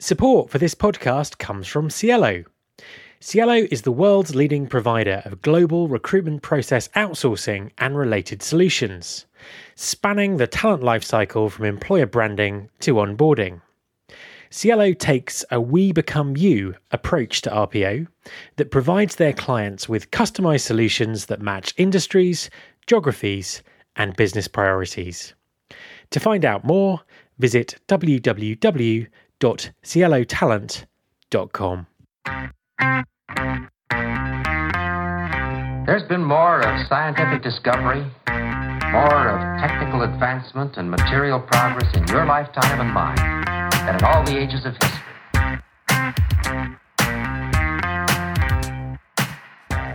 [0.00, 2.44] Support for this podcast comes from Cielo.
[3.18, 9.26] Cielo is the world's leading provider of global recruitment process outsourcing and related solutions,
[9.74, 13.60] spanning the talent lifecycle from employer branding to onboarding.
[14.50, 18.06] Cielo takes a we become you approach to RPO
[18.54, 22.50] that provides their clients with customized solutions that match industries,
[22.86, 23.64] geographies,
[23.96, 25.34] and business priorities.
[26.10, 27.00] To find out more,
[27.40, 27.80] visit
[29.40, 31.86] www.cielotalent.com.
[35.86, 38.04] There's been more of scientific discovery,
[38.92, 43.16] more of technical advancement and material progress in your lifetime and mine
[43.86, 44.98] than in all the ages of history.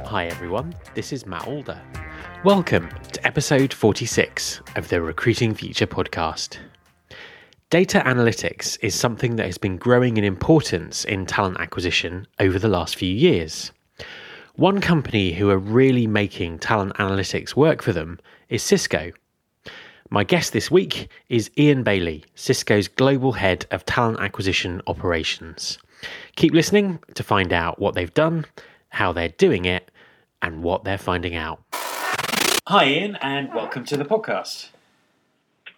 [0.05, 1.81] Hi everyone, this is Matt Alder.
[2.44, 6.57] Welcome to episode 46 of the Recruiting Future podcast.
[7.73, 12.67] Data analytics is something that has been growing in importance in talent acquisition over the
[12.67, 13.71] last few years.
[14.57, 19.11] One company who are really making talent analytics work for them is Cisco.
[20.11, 25.80] My guest this week is Ian Bailey, Cisco's Global Head of Talent Acquisition Operations.
[26.35, 28.45] Keep listening to find out what they've done,
[28.89, 29.89] how they're doing it,
[30.43, 31.59] and what they're finding out.
[32.67, 34.69] Hi, Ian, and welcome to the podcast.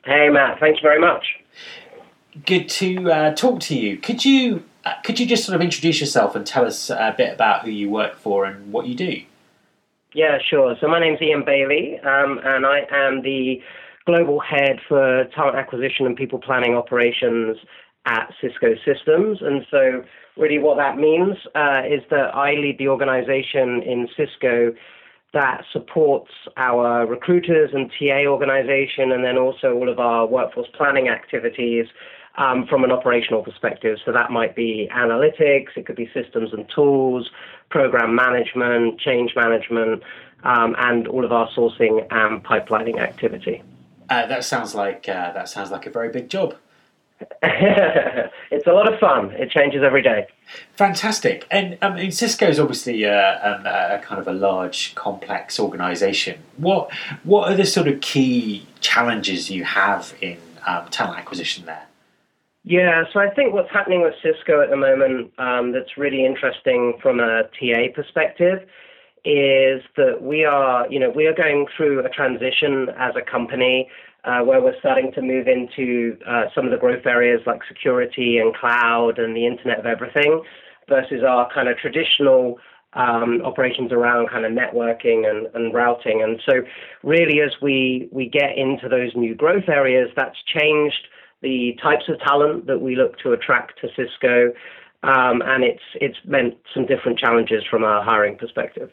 [0.04, 0.60] Hey, Matt.
[0.60, 1.24] Thank you very much.
[2.44, 3.98] Good to uh, talk to you.
[3.98, 7.34] Could you uh, could you just sort of introduce yourself and tell us a bit
[7.34, 9.22] about who you work for and what you do?
[10.14, 10.76] Yeah, sure.
[10.80, 13.62] So my name's Ian Bailey, um, and I am the
[14.06, 17.58] global head for talent acquisition and people planning operations
[18.06, 19.40] at Cisco Systems.
[19.42, 20.04] And so,
[20.38, 24.74] really, what that means uh, is that I lead the organization in Cisco
[25.34, 31.10] that supports our recruiters and TA organization, and then also all of our workforce planning
[31.10, 31.88] activities
[32.38, 33.98] um, from an operational perspective.
[34.06, 37.30] So that might be analytics, it could be systems and tools,
[37.70, 40.04] program management, change management,
[40.44, 43.64] um, and all of our sourcing and pipelining activity.
[44.10, 46.56] Uh, that sounds like uh, that sounds like a very big job.
[47.42, 49.32] it's a lot of fun.
[49.32, 50.28] It changes every day.
[50.74, 51.48] Fantastic.
[51.50, 55.60] And I mean, Cisco is obviously a, uh, um, a, kind of a large, complex
[55.60, 56.40] organisation.
[56.58, 56.94] What
[57.24, 61.86] what are the sort of key challenges you have in um, talent acquisition there?
[62.68, 66.96] Yeah, so I think what's happening with Cisco at the moment um, that's really interesting
[67.00, 68.68] from a TA perspective
[69.24, 73.88] is that we are, you know, we are going through a transition as a company
[74.24, 78.40] uh, where we're starting to move into uh, some of the growth areas like security
[78.40, 80.42] and cloud and the Internet of Everything
[80.90, 82.58] versus our kind of traditional
[82.94, 86.24] um, operations around kind of networking and, and routing.
[86.24, 86.62] And so,
[87.04, 91.08] really, as we, we get into those new growth areas, that's changed
[91.42, 94.54] the types of talent that we look to attract to Cisco,
[95.04, 98.92] um, and it's it's meant some different challenges from a hiring perspective.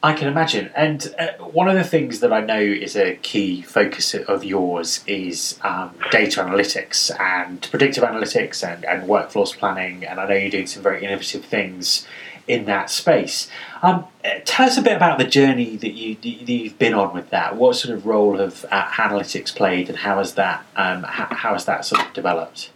[0.00, 0.70] I can imagine.
[0.76, 5.02] And uh, one of the things that I know is a key focus of yours
[5.08, 10.04] is um, data analytics and predictive analytics and, and workforce planning.
[10.04, 12.06] And I know you're doing some very innovative things
[12.48, 13.48] in that space.
[13.82, 14.06] Um,
[14.44, 17.56] tell us a bit about the journey that, you, that you've been on with that.
[17.56, 21.52] What sort of role have uh, analytics played, and how has that um, how, how
[21.52, 22.72] has that sort of developed?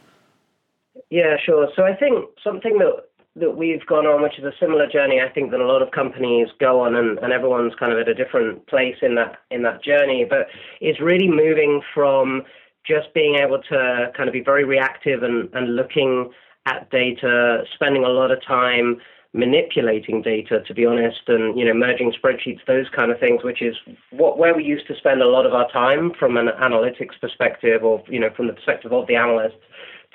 [1.10, 1.68] Yeah, sure.
[1.74, 5.28] So I think something that that we've gone on, which is a similar journey, I
[5.30, 8.14] think that a lot of companies go on, and, and everyone's kind of at a
[8.14, 10.26] different place in that in that journey.
[10.28, 10.48] But
[10.80, 12.42] it's really moving from
[12.86, 16.30] just being able to kind of be very reactive and, and looking
[16.66, 18.98] at data, spending a lot of time
[19.34, 23.62] manipulating data, to be honest, and you know merging spreadsheets, those kind of things, which
[23.62, 23.76] is
[24.10, 27.82] what where we used to spend a lot of our time from an analytics perspective,
[27.82, 29.62] or you know from the perspective of the analysts,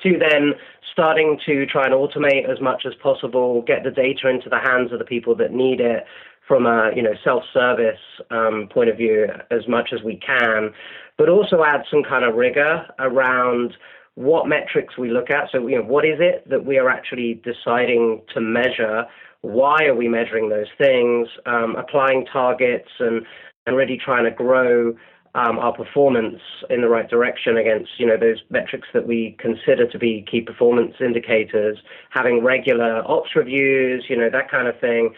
[0.04, 0.54] to then
[0.92, 4.92] starting to try and automate as much as possible, get the data into the hands
[4.92, 6.06] of the people that need it
[6.48, 10.72] from a you know self-service um, point of view as much as we can,
[11.18, 13.76] but also add some kind of rigor around
[14.18, 15.48] what metrics we look at.
[15.52, 19.06] So, you know, what is it that we are actually deciding to measure?
[19.42, 21.28] Why are we measuring those things?
[21.46, 23.24] Um, applying targets and,
[23.68, 24.96] and really trying to grow
[25.36, 26.40] um, our performance
[26.72, 30.42] in the right direction against, you know, those metrics that we consider to be key
[30.42, 31.78] performance indicators.
[32.10, 35.14] Having regular ops reviews, you know, that kind of thing.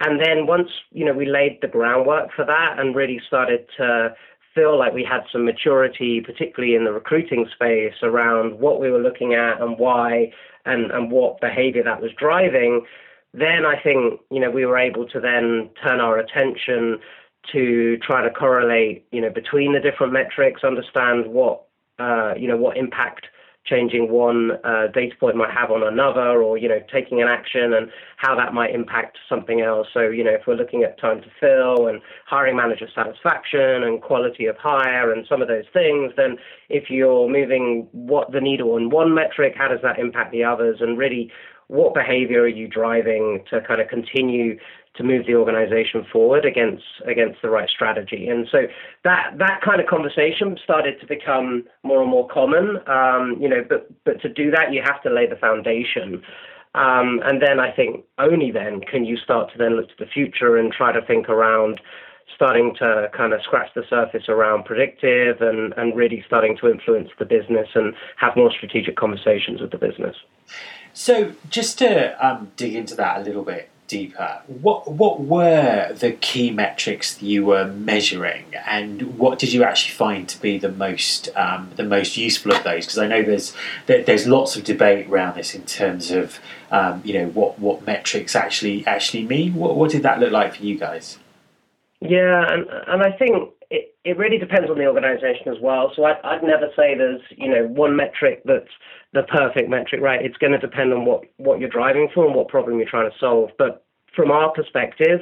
[0.00, 4.12] And then once, you know, we laid the groundwork for that and really started to
[4.54, 8.98] feel like we had some maturity, particularly in the recruiting space, around what we were
[8.98, 10.32] looking at and why
[10.64, 12.84] and, and what behavior that was driving,
[13.32, 16.98] then I think, you know, we were able to then turn our attention
[17.52, 21.62] to try to correlate, you know, between the different metrics, understand what,
[21.98, 23.26] uh, you know, what impact
[23.70, 27.72] changing one uh, data point might have on another, or you know, taking an action
[27.72, 29.86] and how that might impact something else.
[29.94, 34.02] So you know, if we're looking at time to fill and hiring manager satisfaction and
[34.02, 36.36] quality of hire and some of those things, then
[36.68, 40.78] if you're moving what the needle on one metric, how does that impact the others?
[40.80, 41.30] And really,
[41.70, 44.58] what behavior are you driving to kind of continue
[44.96, 48.28] to move the organization forward against against the right strategy.
[48.28, 48.66] And so
[49.04, 52.78] that that kind of conversation started to become more and more common.
[52.86, 56.22] Um, you know, but but to do that, you have to lay the foundation.
[56.74, 60.06] Um, and then I think only then can you start to then look to the
[60.06, 61.80] future and try to think around
[62.34, 67.08] starting to kind of scratch the surface around predictive and, and really starting to influence
[67.18, 70.16] the business and have more strategic conversations with the business.
[70.92, 76.12] So, just to um, dig into that a little bit, deeper, what what were the
[76.12, 81.28] key metrics you were measuring, and what did you actually find to be the most
[81.36, 82.86] um, the most useful of those?
[82.86, 83.52] Because I know there's
[83.86, 86.38] there's lots of debate around this in terms of
[86.70, 89.54] um, you know what what metrics actually actually mean.
[89.54, 91.18] What what did that look like for you guys?
[92.00, 95.92] Yeah, and and I think it, it really depends on the organization as well.
[95.94, 98.70] So I, I'd never say there's you know one metric that's
[99.12, 100.24] the perfect metric, right?
[100.24, 103.10] It's going to depend on what what you're driving for and what problem you're trying
[103.10, 103.50] to solve.
[103.58, 103.84] But
[104.14, 105.20] from our perspective,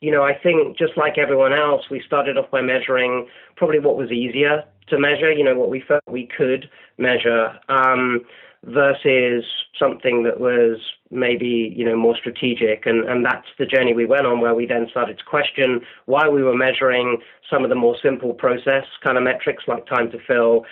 [0.00, 3.26] you know, I think just like everyone else, we started off by measuring
[3.56, 5.32] probably what was easier to measure.
[5.32, 6.68] You know, what we felt we could
[6.98, 7.58] measure.
[7.68, 8.24] Um,
[8.66, 9.44] versus
[9.78, 10.78] something that was
[11.10, 14.66] maybe you know more strategic and and that's the journey we went on where we
[14.66, 17.18] then started to question why we were measuring
[17.50, 20.64] some of the more simple process kind of metrics like time to fill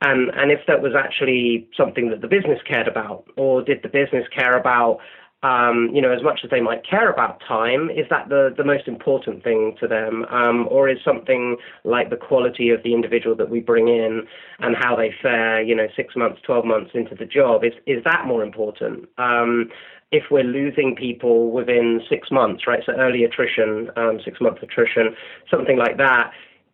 [0.00, 3.88] and and if that was actually something that the business cared about or did the
[3.88, 4.98] business care about
[5.42, 8.64] um, you know, as much as they might care about time, is that the, the
[8.64, 10.26] most important thing to them?
[10.30, 14.26] Um, or is something like the quality of the individual that we bring in
[14.58, 18.04] and how they fare, you know, six months, 12 months into the job, is, is
[18.04, 19.08] that more important?
[19.16, 19.70] Um,
[20.12, 22.80] if we're losing people within six months, right?
[22.84, 25.14] So early attrition, um, six month attrition,
[25.50, 26.32] something like that,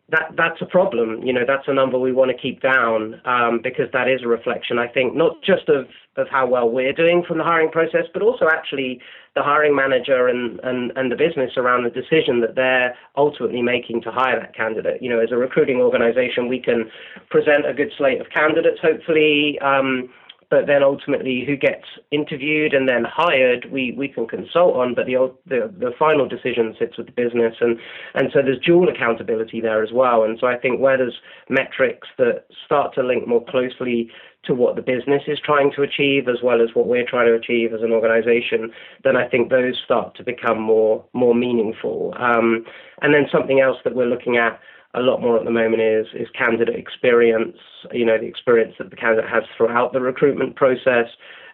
[0.09, 1.21] that that's a problem.
[1.23, 4.27] You know, that's a number we want to keep down um, because that is a
[4.27, 8.05] reflection, I think, not just of, of how well we're doing from the hiring process,
[8.13, 9.01] but also actually
[9.35, 14.01] the hiring manager and, and, and the business around the decision that they're ultimately making
[14.03, 15.01] to hire that candidate.
[15.01, 16.89] You know, as a recruiting organization, we can
[17.29, 19.59] present a good slate of candidates, hopefully.
[19.59, 20.09] Um,
[20.49, 25.05] but then ultimately who gets interviewed and then hired, we, we can consult on, but
[25.05, 27.77] the, the the final decision sits with the business, and
[28.13, 30.23] and so there's dual accountability there as well.
[30.23, 34.09] And so I think where there's metrics that start to link more closely
[34.45, 37.33] to what the business is trying to achieve as well as what we're trying to
[37.33, 38.71] achieve as an organization,
[39.03, 42.13] then I think those start to become more more meaningful.
[42.17, 42.65] Um,
[43.01, 44.59] and then something else that we're looking at
[44.97, 47.57] a lot more at the moment is is candidate experience.
[47.91, 51.07] You know, the experience that the candidate has throughout the recruitment process,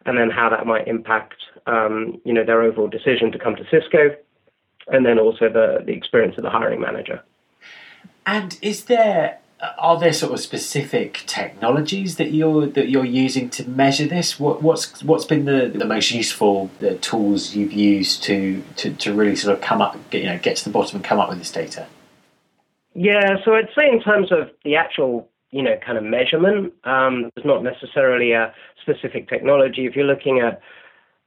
[0.06, 1.36] and then how that might impact
[1.68, 4.16] um, you know their overall decision to come to Cisco,
[4.88, 7.22] and then also the the experience of the hiring manager.
[8.25, 9.40] And is there
[9.78, 14.39] are there sort of specific technologies that you're that you're using to measure this?
[14.39, 19.13] What, what's what's been the, the most useful the tools you've used to, to, to
[19.13, 21.39] really sort of come up you know get to the bottom and come up with
[21.39, 21.88] this data?
[22.95, 27.31] Yeah, so I'd say in terms of the actual, you know, kind of measurement, um,
[27.36, 29.86] there's not necessarily a specific technology.
[29.86, 30.62] If you're looking at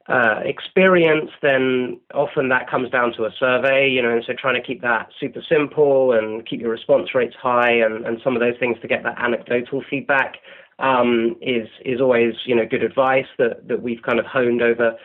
[0.07, 4.55] uh, experience, then often that comes down to a survey, you know, and so trying
[4.55, 8.39] to keep that super simple and keep your response rates high and, and some of
[8.39, 10.37] those things to get that anecdotal feedback
[10.79, 14.95] um, is is always, you know, good advice that, that we've kind of honed over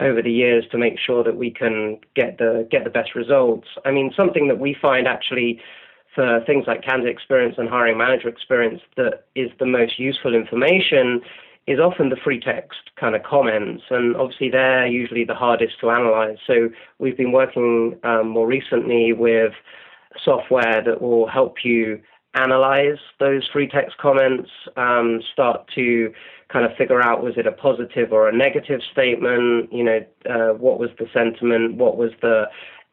[0.00, 3.68] over the years to make sure that we can get the get the best results.
[3.86, 5.60] I mean, something that we find actually
[6.14, 11.20] for things like candidate experience and hiring manager experience that is the most useful information
[11.66, 15.90] is often the free text kind of comments, and obviously they're usually the hardest to
[15.90, 16.38] analyze.
[16.46, 19.52] So we've been working um, more recently with
[20.24, 22.00] software that will help you
[22.34, 26.12] analyze those free text comments, um, start to
[26.48, 30.54] kind of figure out was it a positive or a negative statement, you know, uh,
[30.54, 32.44] what was the sentiment, what was the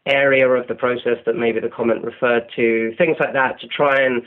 [0.07, 4.01] area of the process that maybe the comment referred to, things like that, to try
[4.01, 4.23] and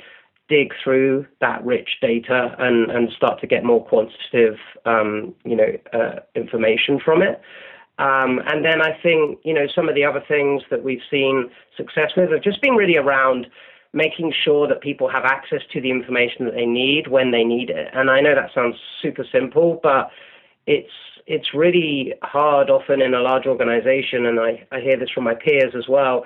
[0.49, 5.73] dig through that rich data and, and start to get more quantitative, um, you know,
[5.93, 7.41] uh, information from it.
[7.99, 11.51] Um, and then I think, you know, some of the other things that we've seen
[11.77, 13.47] success with have just been really around
[13.93, 17.71] making sure that people have access to the information that they need when they need
[17.71, 17.89] it.
[17.93, 20.11] And I know that sounds super simple, but
[20.71, 20.93] it's
[21.27, 25.35] it's really hard often in a large organization, and I, I hear this from my
[25.35, 26.25] peers as well,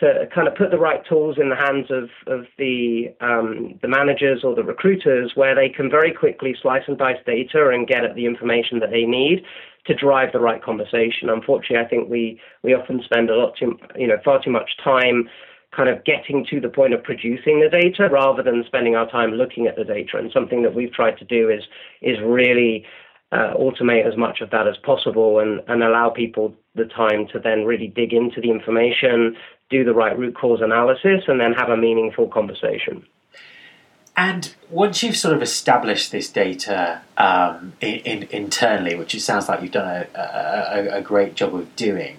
[0.00, 3.88] to kind of put the right tools in the hands of, of the um, the
[3.88, 8.04] managers or the recruiters where they can very quickly slice and dice data and get
[8.04, 9.44] at the information that they need
[9.86, 11.30] to drive the right conversation.
[11.30, 14.70] Unfortunately, I think we we often spend a lot too you know far too much
[14.82, 15.28] time
[15.76, 19.32] kind of getting to the point of producing the data rather than spending our time
[19.32, 20.16] looking at the data.
[20.16, 21.62] And something that we've tried to do is
[22.02, 22.84] is really
[23.34, 27.38] uh, automate as much of that as possible and, and allow people the time to
[27.40, 29.36] then really dig into the information,
[29.70, 33.04] do the right root cause analysis, and then have a meaningful conversation.
[34.16, 39.48] And once you've sort of established this data um, in, in, internally, which it sounds
[39.48, 42.18] like you've done a, a, a, great job of doing,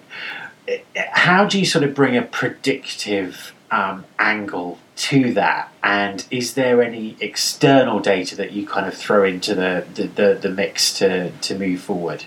[0.94, 5.72] how do you sort of bring a predictive um, angle to that?
[5.82, 10.38] And is there any external data that you kind of throw into the, the, the,
[10.42, 12.24] the mix to, to move forward?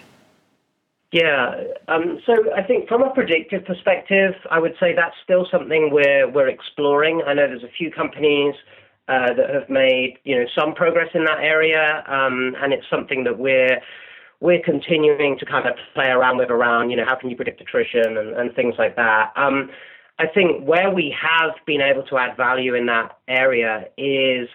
[1.11, 5.89] Yeah, um, so I think from a predictive perspective, I would say that's still something
[5.91, 7.23] we're we're exploring.
[7.25, 8.53] I know there's a few companies
[9.07, 13.23] uh, that have made you know some progress in that area, um, and it's something
[13.23, 13.81] that we're
[14.39, 17.59] we're continuing to kind of play around with around you know how can you predict
[17.59, 19.31] attrition and, and things like that.
[19.35, 19.71] Um,
[20.19, 24.49] I think where we have been able to add value in that area is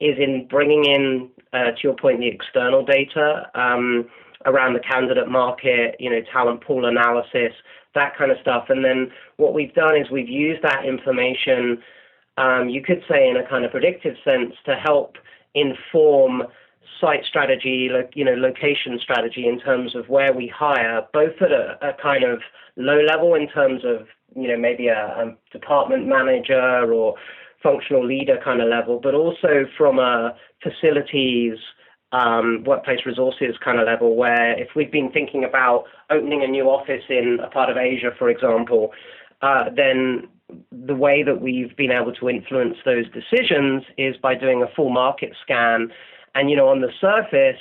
[0.00, 4.08] is in bringing in, uh, to your point, the external data um,
[4.46, 7.52] around the candidate market, you know, talent pool analysis,
[7.94, 8.70] that kind of stuff.
[8.70, 11.82] And then what we've done is we've used that information,
[12.38, 15.18] um, you could say, in a kind of predictive sense, to help
[15.54, 16.44] inform
[16.98, 21.78] site strategy, you know, location strategy in terms of where we hire, both at a,
[21.82, 22.40] a kind of
[22.76, 24.06] low level in terms of
[24.36, 27.14] you know, maybe a, a department manager or
[27.62, 31.58] functional leader kind of level, but also from a facilities,
[32.12, 36.64] um, workplace resources kind of level, where if we've been thinking about opening a new
[36.64, 38.92] office in a part of Asia, for example,
[39.42, 40.28] uh, then
[40.72, 44.90] the way that we've been able to influence those decisions is by doing a full
[44.90, 45.92] market scan.
[46.34, 47.60] And, you know, on the surface,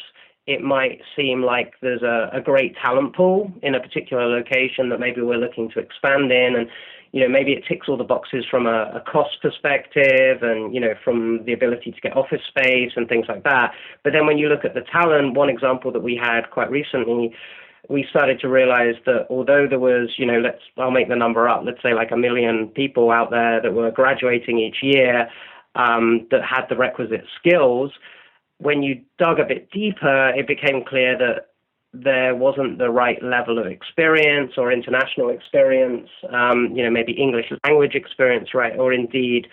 [0.50, 5.00] it might seem like there's a, a great talent pool in a particular location that
[5.00, 6.56] maybe we're looking to expand in.
[6.56, 6.68] And
[7.12, 10.80] you know maybe it ticks all the boxes from a, a, cost perspective and you
[10.80, 13.74] know from the ability to get office space and things like that.
[14.04, 17.34] But then when you look at the talent one example that we had quite recently
[17.90, 21.48] we started to realize that although there was you know let's I'll make the number
[21.48, 25.30] up let's say like a million people out there that were graduating each year
[25.76, 27.92] um, that had the requisite skills
[28.60, 31.48] when you dug a bit deeper, it became clear that
[31.94, 37.52] there wasn't the right level of experience or international experience, um, you know, maybe English
[37.66, 39.48] language experience, right, or indeed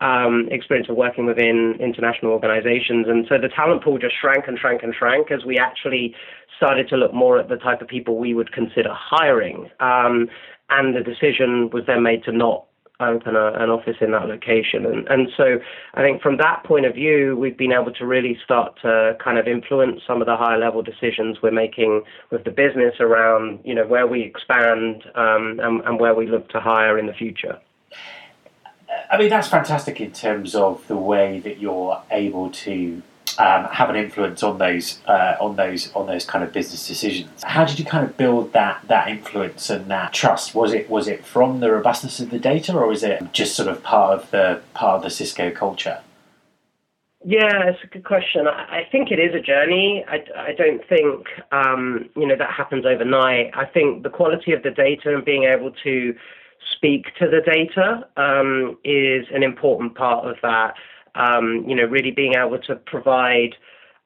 [0.00, 3.06] um, experience of working within international organizations.
[3.08, 6.14] And so the talent pool just shrank and shrank and shrank as we actually
[6.56, 9.70] started to look more at the type of people we would consider hiring.
[9.80, 10.28] Um,
[10.70, 12.67] and the decision was then made to not
[13.00, 14.84] open a, an office in that location.
[14.84, 15.58] And, and so
[15.94, 19.38] I think from that point of view, we've been able to really start to kind
[19.38, 23.74] of influence some of the higher level decisions we're making with the business around, you
[23.74, 27.58] know, where we expand um, and, and where we look to hire in the future.
[29.10, 33.02] I mean, that's fantastic in terms of the way that you're able to
[33.38, 37.42] um, have an influence on those uh, on those on those kind of business decisions.
[37.44, 40.54] How did you kind of build that that influence and that trust?
[40.54, 43.68] Was it was it from the robustness of the data, or is it just sort
[43.68, 46.00] of part of the part of the Cisco culture?
[47.24, 48.46] Yeah, it's a good question.
[48.46, 50.04] I, think it is a journey.
[50.08, 53.50] I, I don't think um, you know that happens overnight.
[53.54, 56.14] I think the quality of the data and being able to
[56.76, 60.74] speak to the data um, is an important part of that
[61.18, 63.56] um, you know, really being able to provide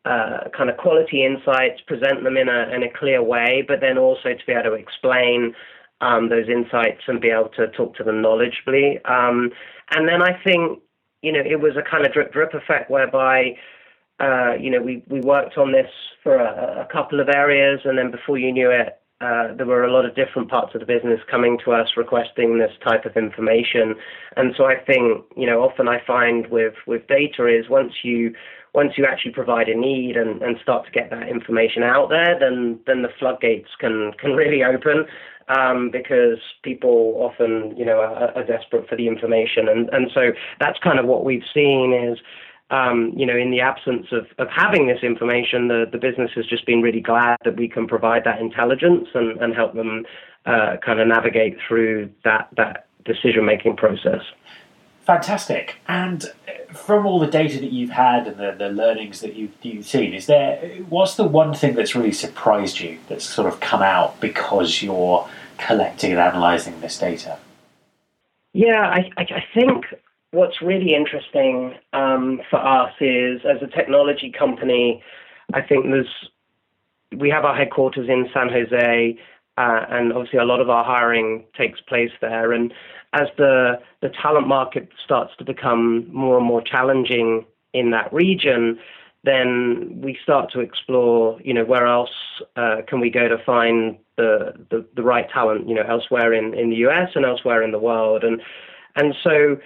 [0.05, 3.99] uh, kind of quality insights, present them in a in a clear way, but then
[3.99, 5.55] also to be able to explain
[6.01, 8.99] um, those insights and be able to talk to them knowledgeably.
[9.09, 9.51] Um,
[9.95, 10.81] and then I think
[11.23, 13.57] you know it was a kind of drip drip effect whereby.
[14.21, 15.91] Uh, you know, we, we worked on this
[16.23, 19.85] for a, a couple of areas, and then before you knew it, uh, there were
[19.85, 23.17] a lot of different parts of the business coming to us requesting this type of
[23.17, 23.95] information.
[24.37, 28.35] And so I think, you know, often I find with, with data is once you
[28.75, 32.39] once you actually provide a need and, and start to get that information out there,
[32.41, 35.05] then then the floodgates can can really open
[35.49, 39.69] um, because people often, you know, are, are desperate for the information.
[39.69, 42.19] And and so that's kind of what we've seen is
[42.73, 46.47] um, you know, in the absence of, of having this information, the, the business has
[46.47, 50.07] just been really glad that we can provide that intelligence and, and help them
[50.47, 54.23] uh, kind of navigate through that, that decision making process.
[55.05, 55.77] Fantastic.
[55.87, 56.25] And
[56.73, 60.15] from all the data that you've had and the, the learnings that you've, you've seen,
[60.15, 64.19] is there what's the one thing that's really surprised you that's sort of come out
[64.21, 67.39] because you're collecting and analysing this data?
[68.55, 69.87] Yeah, I, I, I think
[70.33, 75.03] what's really interesting um, for us is as a technology company,
[75.55, 76.29] I think there's
[77.17, 79.19] we have our headquarters in San Jose,
[79.59, 82.53] uh, and obviously a lot of our hiring takes place there.
[82.53, 82.73] And
[83.13, 88.79] as the the talent market starts to become more and more challenging in that region,
[89.25, 92.11] then we start to explore, you know, where else
[92.57, 96.55] uh, can we go to find the, the, the right talent, you know, elsewhere in,
[96.55, 98.25] in the US and elsewhere in the world.
[98.25, 98.41] And
[98.97, 99.59] and so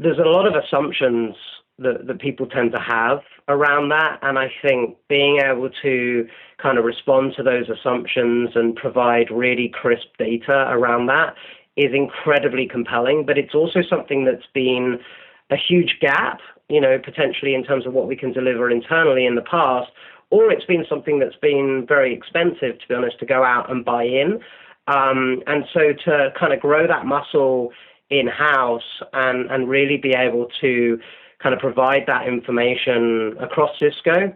[0.00, 1.36] there's a lot of assumptions
[1.78, 4.18] that, that people tend to have around that.
[4.22, 6.26] And I think being able to
[6.60, 11.34] kind of respond to those assumptions and provide really crisp data around that
[11.76, 13.24] is incredibly compelling.
[13.26, 14.98] But it's also something that's been
[15.50, 19.34] a huge gap, you know, potentially in terms of what we can deliver internally in
[19.34, 19.90] the past,
[20.30, 23.84] or it's been something that's been very expensive, to be honest, to go out and
[23.84, 24.40] buy in.
[24.86, 27.70] Um, and so to kind of grow that muscle
[28.10, 30.98] in house and, and really be able to
[31.42, 34.34] kind of provide that information across Cisco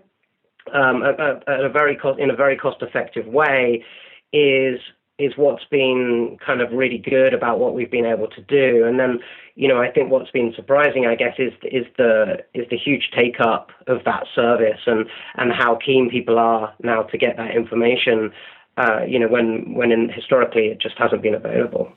[0.73, 3.85] um, at, at, a very in a very cost effective way
[4.33, 4.81] is
[5.19, 8.85] is what's been kind of really good about what we've been able to do.
[8.85, 9.21] And then,
[9.55, 13.11] you know, I think what's been surprising, I guess, is is the is the huge
[13.15, 17.55] take up of that service and and how keen people are now to get that
[17.55, 18.33] information.
[18.77, 21.93] Uh, you know, when when in, historically it just hasn't been available.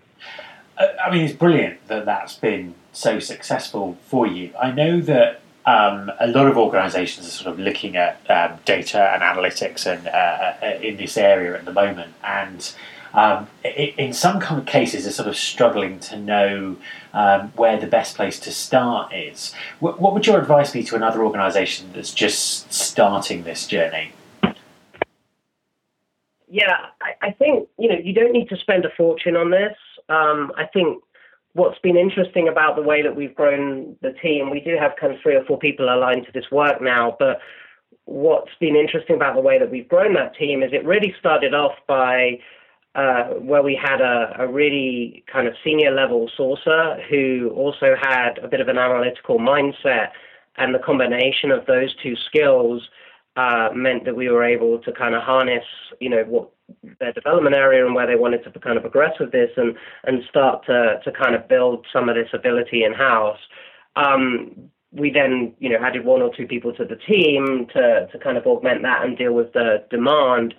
[0.80, 4.54] I mean, it's brilliant that that's been so successful for you.
[4.60, 9.12] I know that um, a lot of organisations are sort of looking at um, data
[9.14, 12.74] and analytics and uh, uh in this area at the moment, and
[13.14, 16.78] um, in some kind of cases, they're sort of struggling to know
[17.14, 19.54] um, where the best place to start is.
[19.80, 24.12] What, what would your advice be to another organisation that's just starting this journey?
[26.50, 29.76] Yeah, I, I, think you know you don't need to spend a fortune on this.
[30.10, 31.04] Um, I think
[31.54, 35.14] what's been interesting about the way that we've grown the team, we do have kind
[35.14, 37.40] of three or four people aligned to this work now, but
[38.06, 41.54] what's been interesting about the way that we've grown that team is it really started
[41.54, 42.40] off by
[42.96, 48.40] uh, where we had a, a, really kind of senior level sourcer who also had
[48.40, 50.10] a bit of an analytical mindset,
[50.58, 52.90] and the combination of those two skills
[53.38, 55.64] uh, meant that we were able to kind of harness,
[56.00, 56.50] you know, what
[57.00, 60.24] their development area and where they wanted to kind of progress with this, and and
[60.28, 63.40] start to to kind of build some of this ability in house.
[63.96, 68.20] Um, we then, you know, added one or two people to the team to to
[68.20, 70.56] kind of augment that and deal with the demand.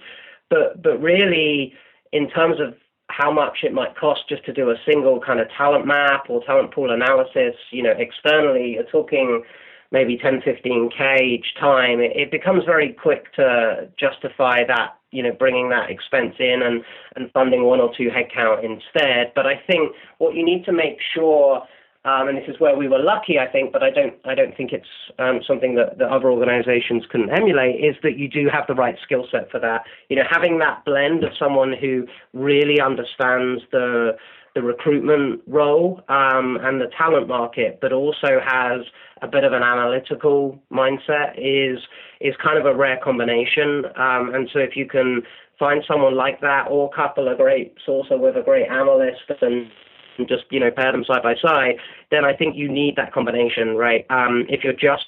[0.49, 1.75] But but really
[2.13, 2.75] in terms of
[3.09, 6.45] how much it might cost just to do a single kind of talent map or
[6.45, 9.43] talent pool analysis, you know, externally, you're talking
[9.91, 12.01] maybe 10, 15K each time.
[12.01, 16.85] It, it becomes very quick to justify that, you know, bringing that expense in and,
[17.17, 19.33] and funding one or two headcount instead.
[19.35, 21.63] But I think what you need to make sure
[22.09, 24.57] um, and this is where we were lucky, I think, but I don't, I don't
[24.57, 27.85] think it's um, something that, that other organisations can emulate.
[27.85, 29.83] Is that you do have the right skill set for that?
[30.09, 34.17] You know, having that blend of someone who really understands the
[34.55, 38.81] the recruitment role um, and the talent market, but also has
[39.21, 41.79] a bit of an analytical mindset is
[42.21, 43.85] is kind of a rare combination.
[43.97, 45.23] Um, and so, if you can
[45.59, 49.71] find someone like that, or couple a great sourcer with a great analyst and
[50.19, 51.77] and just you know pair them side by side,
[52.11, 54.05] then I think you need that combination, right?
[54.11, 55.07] Um, if you're just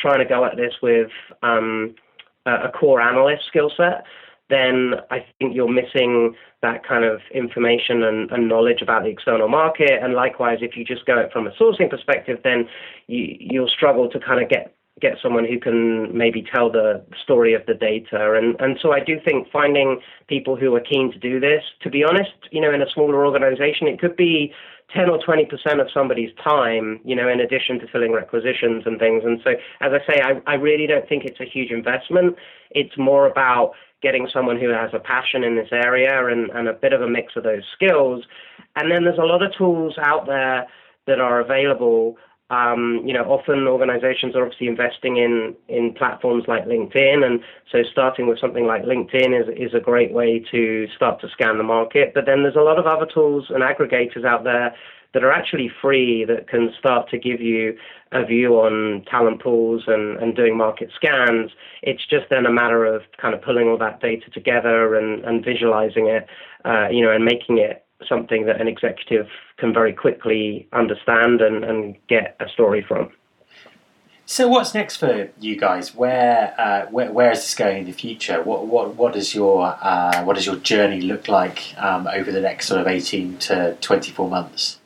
[0.00, 1.10] trying to go at this with
[1.42, 1.94] um,
[2.46, 4.04] a, core analyst skill set,
[4.50, 9.48] then I think you're missing that kind of information and, and, knowledge about the external
[9.48, 10.02] market.
[10.02, 12.68] And likewise, if you just go it from a sourcing perspective, then
[13.06, 17.54] you, you'll struggle to kind of get get someone who can maybe tell the story
[17.54, 18.34] of the data.
[18.34, 21.90] And, and so I do think finding people who are keen to do this, to
[21.90, 24.52] be honest, you know, in a smaller organization, it could be
[24.94, 25.48] 10 or 20%
[25.80, 29.22] of somebody's time, you know, in addition to filling requisitions and things.
[29.24, 32.36] And so, as I say, I, I really don't think it's a huge investment.
[32.70, 36.72] It's more about getting someone who has a passion in this area and, and a
[36.72, 38.24] bit of a mix of those skills.
[38.76, 40.66] And then there's a lot of tools out there
[41.06, 42.16] that are available
[42.50, 47.24] um, you know, often organizations are obviously investing in, in platforms like LinkedIn.
[47.24, 51.28] And so starting with something like LinkedIn is, is a great way to start to
[51.28, 52.12] scan the market.
[52.14, 54.74] But then there's a lot of other tools and aggregators out there
[55.14, 57.76] that are actually free that can start to give you
[58.12, 61.50] a view on talent pools and, and doing market scans.
[61.82, 65.44] It's just then a matter of kind of pulling all that data together and, and
[65.44, 66.26] visualizing it,
[66.64, 71.64] uh, you know, and making it something that an executive can very quickly understand and,
[71.64, 73.10] and get a story from.
[74.30, 75.94] So, what's next for you guys?
[75.94, 78.42] Where, uh, where, where is this going in the future?
[78.42, 82.42] What, what, what does your, uh, what does your journey look like um, over the
[82.42, 84.80] next sort of eighteen to twenty four months?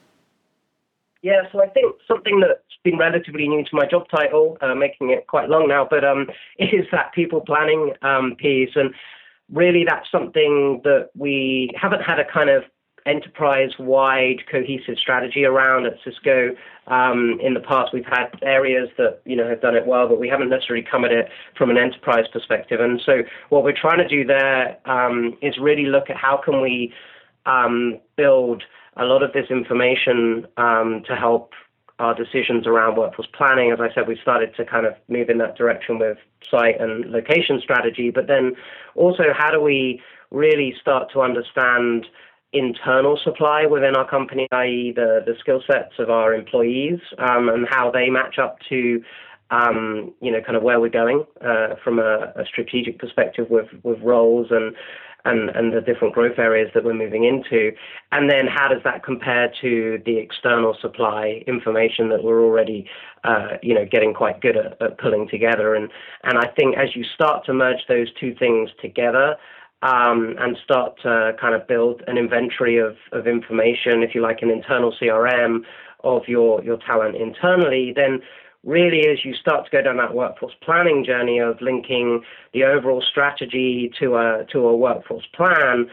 [1.22, 5.10] Yeah, so I think something that's been relatively new to my job title, uh, making
[5.10, 8.70] it quite long now, but um, is that people planning um, piece.
[8.76, 8.94] And
[9.50, 12.62] really, that's something that we haven't had a kind of
[13.06, 16.50] enterprise-wide cohesive strategy around at Cisco.
[16.86, 20.18] Um, in the past, we've had areas that you know have done it well, but
[20.18, 22.80] we haven't necessarily come at it from an enterprise perspective.
[22.80, 26.60] And so, what we're trying to do there um, is really look at how can
[26.60, 26.92] we
[27.46, 28.64] um, build
[28.96, 31.52] a lot of this information um, to help
[31.98, 33.70] our decisions around workforce planning.
[33.70, 36.18] As I said, we started to kind of move in that direction with
[36.50, 38.56] site and location strategy, but then
[38.96, 42.06] also how do we really start to understand
[42.52, 47.66] internal supply within our company, i.e., the, the skill sets of our employees um, and
[47.68, 49.02] how they match up to.
[49.50, 53.66] Um, you know, kind of where we're going uh, from a, a, strategic perspective with,
[53.82, 54.74] with roles and
[55.24, 57.72] and, and the different growth areas that we're moving into.
[58.10, 62.88] And then how does that compare to the external supply information that we're already,
[63.24, 65.74] uh, you know, getting quite good at, at, pulling together?
[65.74, 65.90] And,
[66.24, 69.36] and I think as you start to merge those two things together,
[69.82, 74.40] um, and start to kind of build an inventory of, of information, if you like,
[74.40, 75.60] an internal CRM
[76.04, 78.20] of your, your talent internally, then
[78.64, 82.22] really as you start to go down that workforce planning journey of linking
[82.54, 85.86] the overall strategy to a to a workforce plan,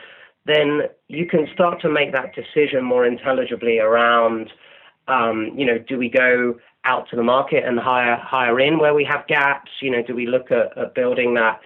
[0.46, 4.52] then you can start to make that decision more intelligibly around,
[5.08, 8.94] um, you know, do we go out to the market and hire hire in where
[8.94, 9.72] we have gaps?
[9.82, 11.60] You know, do we look at, at building that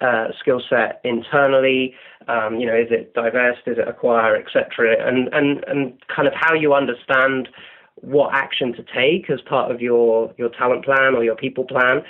[0.00, 1.94] uh, skill set internally?
[2.28, 3.56] Um, you know, is it diverse?
[3.66, 4.96] Is it acquire, etc.
[5.06, 7.48] And and and kind of how you understand
[7.96, 12.02] what action to take as part of your your talent plan or your people plan.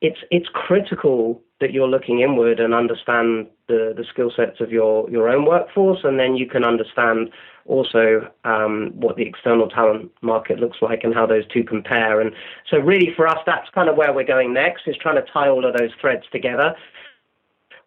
[0.00, 5.10] It's it's critical that you're looking inward and understand the, the skill sets of your,
[5.10, 7.30] your own workforce, and then you can understand
[7.66, 12.20] also um, what the external talent market looks like and how those two compare.
[12.20, 12.32] And
[12.70, 15.48] so, really, for us, that's kind of where we're going next is trying to tie
[15.48, 16.74] all of those threads together.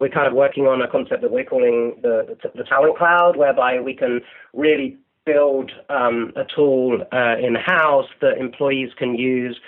[0.02, 3.36] We're kind of working on a concept that we're calling the, the, the talent cloud,
[3.36, 4.20] whereby we can
[4.52, 9.60] really build um, a tool uh, in house that employees can use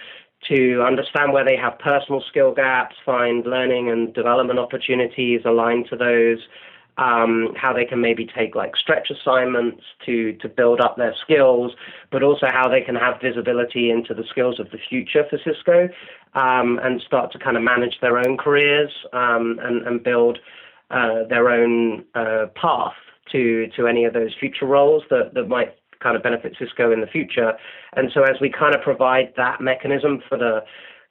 [0.49, 5.97] to understand where they have personal skill gaps, find learning and development opportunities aligned to
[5.97, 6.39] those,
[6.99, 11.73] um, how they can maybe take like stretch assignments to to build up their skills,
[12.11, 15.89] but also how they can have visibility into the skills of the future for Cisco,
[16.35, 20.39] um, and start to kind of manage their own careers um, and, and build
[20.91, 22.95] uh, their own uh, path
[23.33, 27.01] to to any of those future roles that that might kind of benefit Cisco in
[27.01, 27.55] the future.
[27.95, 30.63] And so as we kind of provide that mechanism for the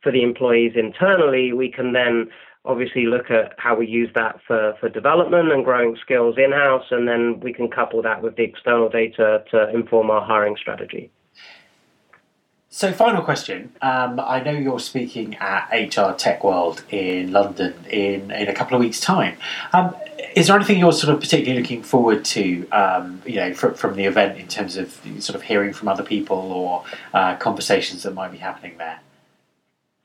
[0.01, 2.29] for the employees internally, we can then
[2.65, 7.07] obviously look at how we use that for, for development and growing skills in-house, and
[7.07, 11.11] then we can couple that with the external data to inform our hiring strategy.
[12.75, 13.71] So, final question.
[13.83, 18.75] Um, I know you're speaking at HR Tech World in London in, in a couple
[18.75, 19.37] of weeks' time.
[19.73, 19.95] Um,
[20.35, 23.95] is there anything you're sort of particularly looking forward to, um, you know, from, from
[23.95, 26.83] the event in terms of sort of hearing from other people or
[27.13, 28.99] uh, conversations that might be happening there?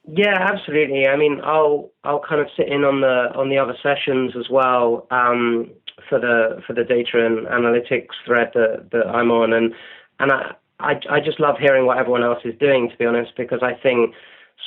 [0.07, 1.07] Yeah, absolutely.
[1.07, 4.51] I mean, I'll I'll kind of sit in on the on the other sessions as
[4.51, 5.71] well um,
[6.11, 9.73] for the for the data and analytics thread that, that I'm on, and
[10.21, 13.33] and I I, I just love hearing what everyone else is doing, to be honest,
[13.37, 14.15] because I think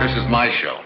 [0.00, 0.79] This is my show.